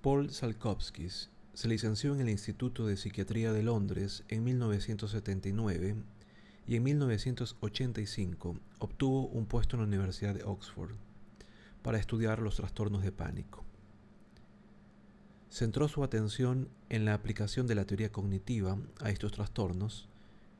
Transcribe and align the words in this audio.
Paul 0.00 0.30
Salkovskis 0.30 1.30
se 1.52 1.68
licenció 1.68 2.14
en 2.14 2.20
el 2.20 2.30
Instituto 2.30 2.86
de 2.86 2.96
Psiquiatría 2.96 3.52
de 3.52 3.62
Londres 3.62 4.24
en 4.28 4.44
1979 4.44 5.96
y 6.66 6.76
en 6.76 6.82
1985 6.82 8.56
obtuvo 8.78 9.26
un 9.26 9.44
puesto 9.44 9.76
en 9.76 9.82
la 9.82 9.88
Universidad 9.88 10.34
de 10.34 10.44
Oxford 10.44 10.94
para 11.82 11.98
estudiar 11.98 12.38
los 12.38 12.56
trastornos 12.56 13.02
de 13.02 13.12
pánico. 13.12 13.63
Centró 15.54 15.86
su 15.86 16.02
atención 16.02 16.68
en 16.88 17.04
la 17.04 17.14
aplicación 17.14 17.68
de 17.68 17.76
la 17.76 17.84
teoría 17.84 18.10
cognitiva 18.10 18.76
a 19.00 19.10
estos 19.10 19.30
trastornos, 19.30 20.08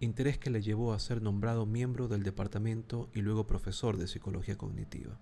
interés 0.00 0.38
que 0.38 0.48
le 0.48 0.62
llevó 0.62 0.94
a 0.94 0.98
ser 0.98 1.20
nombrado 1.20 1.66
miembro 1.66 2.08
del 2.08 2.22
departamento 2.22 3.10
y 3.12 3.20
luego 3.20 3.46
profesor 3.46 3.98
de 3.98 4.06
psicología 4.06 4.56
cognitiva. 4.56 5.18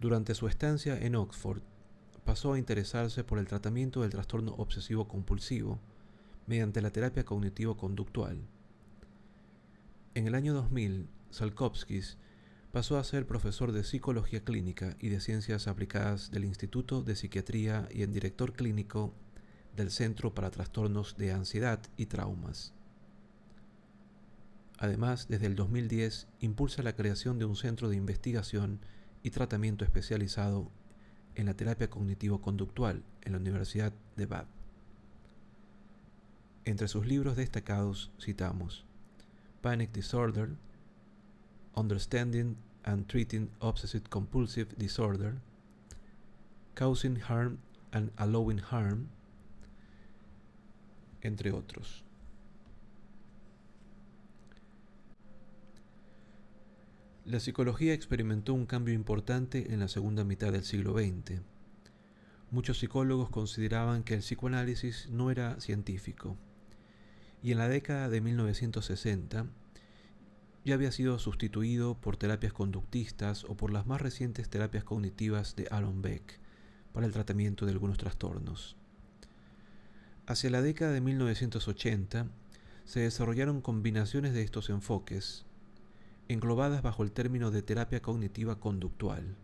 Durante 0.00 0.34
su 0.34 0.48
estancia 0.48 0.98
en 0.98 1.14
Oxford, 1.14 1.62
pasó 2.24 2.54
a 2.54 2.58
interesarse 2.58 3.22
por 3.22 3.38
el 3.38 3.46
tratamiento 3.46 4.02
del 4.02 4.10
trastorno 4.10 4.54
obsesivo 4.54 5.06
compulsivo 5.06 5.78
mediante 6.48 6.82
la 6.82 6.90
terapia 6.90 7.24
cognitivo-conductual. 7.24 8.40
En 10.14 10.26
el 10.26 10.34
año 10.34 10.52
2000, 10.52 11.08
Salkovskis 11.30 12.18
pasó 12.72 12.96
a 12.96 13.04
ser 13.04 13.26
profesor 13.26 13.70
de 13.72 13.84
psicología 13.84 14.42
clínica 14.42 14.96
y 14.98 15.10
de 15.10 15.20
ciencias 15.20 15.68
aplicadas 15.68 16.30
del 16.30 16.46
Instituto 16.46 17.02
de 17.02 17.14
Psiquiatría 17.14 17.86
y 17.92 18.02
en 18.02 18.12
director 18.12 18.54
clínico 18.54 19.12
del 19.76 19.90
Centro 19.90 20.34
para 20.34 20.50
Trastornos 20.50 21.16
de 21.18 21.32
Ansiedad 21.32 21.80
y 21.98 22.06
Traumas. 22.06 22.72
Además, 24.78 25.28
desde 25.28 25.46
el 25.46 25.54
2010 25.54 26.28
impulsa 26.40 26.82
la 26.82 26.96
creación 26.96 27.38
de 27.38 27.44
un 27.44 27.56
centro 27.56 27.90
de 27.90 27.96
investigación 27.96 28.80
y 29.22 29.30
tratamiento 29.30 29.84
especializado 29.84 30.70
en 31.34 31.46
la 31.46 31.54
terapia 31.54 31.90
cognitivo-conductual 31.90 33.04
en 33.20 33.32
la 33.32 33.38
Universidad 33.38 33.92
de 34.16 34.26
Bath. 34.26 34.48
Entre 36.64 36.88
sus 36.88 37.06
libros 37.06 37.36
destacados 37.36 38.10
citamos 38.18 38.86
Panic 39.60 39.92
Disorder, 39.92 40.56
Understanding 41.74 42.56
and 42.84 43.06
Treating 43.06 43.50
Obsessive 43.60 44.08
Compulsive 44.10 44.76
Disorder, 44.76 45.40
Causing 46.74 47.16
Harm 47.16 47.58
and 47.92 48.10
Allowing 48.16 48.60
Harm, 48.70 49.08
entre 51.22 51.52
otros. 51.52 52.04
La 57.24 57.38
psicología 57.38 57.94
experimentó 57.94 58.52
un 58.52 58.66
cambio 58.66 58.94
importante 58.94 59.72
en 59.72 59.78
la 59.80 59.88
segunda 59.88 60.24
mitad 60.24 60.50
del 60.52 60.64
siglo 60.64 60.94
XX. 60.94 61.40
Muchos 62.50 62.80
psicólogos 62.80 63.30
consideraban 63.30 64.02
que 64.02 64.14
el 64.14 64.20
psicoanálisis 64.20 65.08
no 65.08 65.30
era 65.30 65.60
científico, 65.60 66.36
y 67.42 67.52
en 67.52 67.58
la 67.58 67.68
década 67.68 68.08
de 68.08 68.20
1960 68.20 69.46
ya 70.64 70.74
había 70.74 70.92
sido 70.92 71.18
sustituido 71.18 71.94
por 71.94 72.16
terapias 72.16 72.52
conductistas 72.52 73.44
o 73.44 73.56
por 73.56 73.72
las 73.72 73.86
más 73.86 74.00
recientes 74.00 74.48
terapias 74.48 74.84
cognitivas 74.84 75.56
de 75.56 75.66
Aaron 75.70 76.02
Beck 76.02 76.38
para 76.92 77.06
el 77.06 77.12
tratamiento 77.12 77.66
de 77.66 77.72
algunos 77.72 77.98
trastornos. 77.98 78.76
Hacia 80.26 80.50
la 80.50 80.62
década 80.62 80.92
de 80.92 81.00
1980 81.00 82.28
se 82.84 83.00
desarrollaron 83.00 83.60
combinaciones 83.60 84.34
de 84.34 84.42
estos 84.42 84.70
enfoques, 84.70 85.44
englobadas 86.28 86.82
bajo 86.82 87.02
el 87.02 87.12
término 87.12 87.50
de 87.50 87.62
terapia 87.62 88.00
cognitiva 88.00 88.60
conductual. 88.60 89.36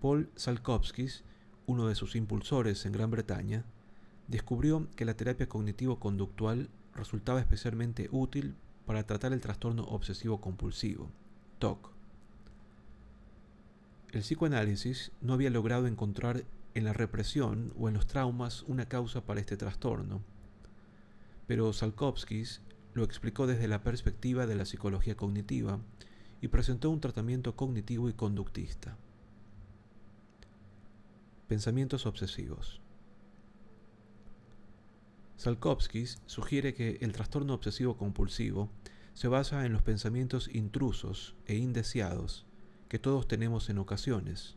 Paul 0.00 0.30
Salkovskis, 0.36 1.24
uno 1.66 1.88
de 1.88 1.94
sus 1.94 2.16
impulsores 2.16 2.86
en 2.86 2.92
Gran 2.92 3.10
Bretaña, 3.10 3.64
descubrió 4.28 4.88
que 4.96 5.04
la 5.04 5.14
terapia 5.14 5.48
cognitivo-conductual 5.48 6.70
resultaba 6.94 7.40
especialmente 7.40 8.08
útil 8.10 8.54
para 8.86 9.04
tratar 9.04 9.32
el 9.32 9.40
trastorno 9.40 9.84
obsesivo-compulsivo, 9.84 11.10
TOC. 11.58 11.90
El 14.12 14.22
psicoanálisis 14.22 15.12
no 15.20 15.34
había 15.34 15.50
logrado 15.50 15.86
encontrar 15.86 16.44
en 16.74 16.84
la 16.84 16.92
represión 16.92 17.72
o 17.78 17.88
en 17.88 17.94
los 17.94 18.06
traumas 18.06 18.62
una 18.62 18.86
causa 18.86 19.26
para 19.26 19.40
este 19.40 19.56
trastorno, 19.56 20.22
pero 21.46 21.72
Salkovskis 21.72 22.62
lo 22.94 23.04
explicó 23.04 23.46
desde 23.46 23.68
la 23.68 23.82
perspectiva 23.82 24.46
de 24.46 24.54
la 24.54 24.64
psicología 24.64 25.16
cognitiva 25.16 25.80
y 26.40 26.48
presentó 26.48 26.90
un 26.90 27.00
tratamiento 27.00 27.56
cognitivo 27.56 28.08
y 28.08 28.12
conductista. 28.12 28.96
Pensamientos 31.48 32.06
obsesivos. 32.06 32.80
Salkovskis 35.38 36.20
sugiere 36.26 36.74
que 36.74 36.98
el 37.00 37.12
trastorno 37.12 37.54
obsesivo 37.54 37.96
compulsivo 37.96 38.70
se 39.14 39.28
basa 39.28 39.64
en 39.64 39.72
los 39.72 39.82
pensamientos 39.82 40.50
intrusos 40.52 41.36
e 41.46 41.54
indeseados 41.54 42.44
que 42.88 42.98
todos 42.98 43.28
tenemos 43.28 43.70
en 43.70 43.78
ocasiones, 43.78 44.56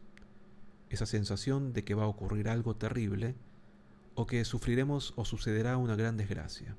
esa 0.89 1.05
sensación 1.05 1.71
de 1.73 1.83
que 1.83 1.93
va 1.93 2.05
a 2.05 2.07
ocurrir 2.07 2.49
algo 2.49 2.75
terrible 2.75 3.35
o 4.15 4.25
que 4.25 4.43
sufriremos 4.43 5.13
o 5.17 5.23
sucederá 5.23 5.77
una 5.77 5.95
gran 5.95 6.17
desgracia. 6.17 6.75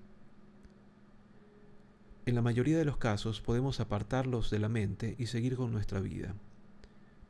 En 2.26 2.34
la 2.34 2.42
mayoría 2.42 2.78
de 2.78 2.84
los 2.84 2.96
casos 2.96 3.40
podemos 3.40 3.78
apartarlos 3.78 4.50
de 4.50 4.58
la 4.58 4.68
mente 4.68 5.14
y 5.16 5.26
seguir 5.26 5.54
con 5.54 5.70
nuestra 5.70 6.00
vida, 6.00 6.34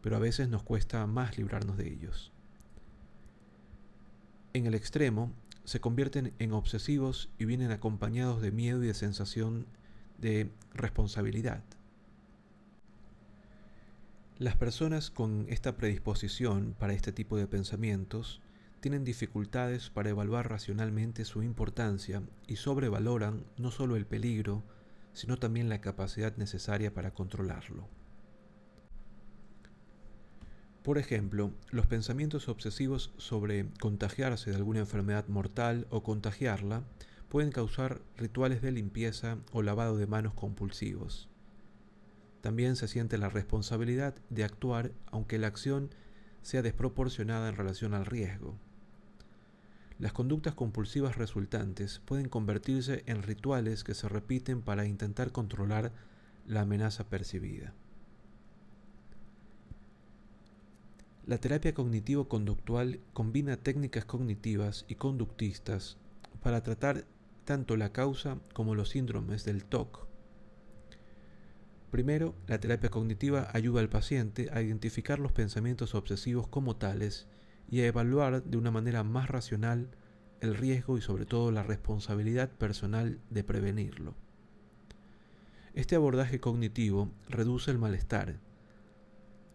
pero 0.01 0.17
a 0.17 0.21
veces 0.21 0.49
nos 0.49 0.63
cuesta 0.63 1.07
más 1.07 1.37
librarnos 1.37 1.77
de 1.77 1.93
ellos. 1.93 2.33
En 4.55 4.67
el 4.67 4.75
extremo, 4.75 5.33
se 5.65 5.81
convierten 5.81 6.35
en 6.39 6.53
obsesivos 6.53 7.31
y 7.39 7.45
vienen 7.45 7.71
acompañados 7.71 8.41
de 8.41 8.51
miedo 8.51 8.83
y 8.83 8.89
de 8.89 8.95
sensación 8.95 9.67
de 10.19 10.51
responsabilidad. 10.75 11.63
Las 14.39 14.57
personas 14.57 15.11
con 15.11 15.47
esta 15.49 15.77
predisposición 15.77 16.75
para 16.79 16.95
este 16.95 17.13
tipo 17.13 17.37
de 17.37 17.47
pensamientos 17.47 18.41
tienen 18.81 19.05
dificultades 19.05 19.91
para 19.91 20.11
evaluar 20.11 20.51
racionalmente 20.51 21.25
su 21.25 21.45
importancia 21.45 22.23
y 22.49 22.57
sobrevaloran 22.57 23.45
no 23.57 23.71
solo 23.71 23.95
el 23.95 24.07
peligro, 24.07 24.65
sino 25.13 25.37
también 25.37 25.69
la 25.69 25.81
capacidad 25.81 26.37
necesaria 26.37 26.93
para 26.93 27.15
controlarlo. 27.15 27.89
Por 30.83 30.99
ejemplo, 30.99 31.53
los 31.71 31.87
pensamientos 31.87 32.49
obsesivos 32.49 33.13
sobre 33.17 33.67
contagiarse 33.81 34.51
de 34.51 34.57
alguna 34.57 34.81
enfermedad 34.81 35.29
mortal 35.29 35.87
o 35.91 36.03
contagiarla 36.03 36.83
pueden 37.29 37.53
causar 37.53 38.03
rituales 38.17 38.63
de 38.63 38.73
limpieza 38.73 39.39
o 39.53 39.63
lavado 39.63 39.97
de 39.97 40.09
manos 40.09 40.35
compulsivos. 40.35 41.29
También 42.41 42.75
se 42.75 42.89
siente 42.89 43.17
la 43.17 43.29
responsabilidad 43.29 44.17
de 44.29 44.43
actuar 44.43 44.91
aunque 45.07 45.39
la 45.39 45.47
acción 45.47 45.91
sea 46.43 46.63
desproporcionada 46.63 47.49
en 47.49 47.57
relación 47.57 47.95
al 47.95 48.05
riesgo. 48.05 48.59
Las 50.01 50.13
conductas 50.13 50.55
compulsivas 50.57 51.17
resultantes 51.17 52.01
pueden 52.01 52.29
convertirse 52.29 53.05
en 53.07 53.23
rituales 53.23 53.85
que 53.85 53.95
se 53.95 54.09
repiten 54.09 54.63
para 54.63 54.85
intentar 54.85 55.31
controlar 55.31 55.93
la 56.45 56.63
amenaza 56.63 57.09
percibida. 57.09 57.73
La 61.25 61.39
terapia 61.39 61.73
cognitivo-conductual 61.73 62.99
combina 63.13 63.57
técnicas 63.57 64.05
cognitivas 64.05 64.85
y 64.89 64.97
conductistas 64.97 65.97
para 66.43 66.65
tratar 66.65 67.05
tanto 67.45 67.77
la 67.77 67.93
causa 67.93 68.39
como 68.55 68.75
los 68.75 68.89
síndromes 68.89 69.45
del 69.45 69.65
TOC. 69.65 70.09
Primero, 71.93 72.35
la 72.49 72.59
terapia 72.59 72.91
cognitiva 72.91 73.49
ayuda 73.53 73.81
al 73.81 73.89
paciente 73.89 74.49
a 74.53 74.63
identificar 74.63 75.21
los 75.21 75.31
pensamientos 75.31 75.95
obsesivos 75.95 76.49
como 76.49 76.75
tales 76.75 77.29
y 77.71 77.81
a 77.81 77.87
evaluar 77.87 78.43
de 78.43 78.57
una 78.57 78.73
manera 78.73 79.05
más 79.05 79.29
racional 79.31 79.91
el 80.41 80.57
riesgo 80.57 80.99
y 80.99 81.03
sobre 81.03 81.25
todo 81.25 81.53
la 81.53 81.63
responsabilidad 81.63 82.51
personal 82.51 83.21
de 83.31 83.45
prevenirlo. 83.45 84.17
Este 85.75 85.95
abordaje 85.95 86.41
cognitivo 86.41 87.13
reduce 87.29 87.71
el 87.71 87.79
malestar. 87.79 88.41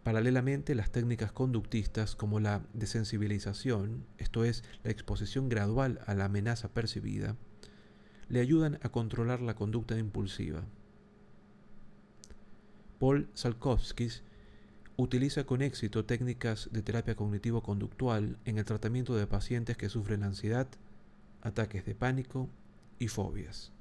Paralelamente, 0.08 0.74
las 0.74 0.90
técnicas 0.90 1.34
conductistas 1.34 2.16
como 2.16 2.40
la 2.40 2.62
desensibilización, 2.72 4.06
esto 4.18 4.46
es, 4.46 4.64
la 4.86 4.92
exposición 4.92 5.50
gradual 5.50 6.00
a 6.06 6.14
la 6.14 6.24
amenaza 6.24 6.70
percibida, 6.70 7.36
le 8.30 8.40
ayudan 8.40 8.80
a 8.84 8.88
controlar 8.88 9.42
la 9.42 9.56
conducta 9.56 10.00
impulsiva. 10.00 10.64
Paul 13.00 13.30
Salkovskis 13.34 14.24
utiliza 14.96 15.44
con 15.44 15.62
éxito 15.62 16.06
técnicas 16.06 16.70
de 16.72 16.84
terapia 16.84 17.18
cognitivo-conductual 17.18 18.38
en 18.46 18.60
el 18.60 18.64
tratamiento 18.64 19.14
de 19.14 19.28
pacientes 19.28 19.76
que 19.76 19.90
sufren 19.90 20.24
ansiedad, 20.24 20.70
ataques 21.42 21.86
de 21.86 21.96
pánico 21.96 22.48
y 22.98 23.10
fobias. 23.10 23.74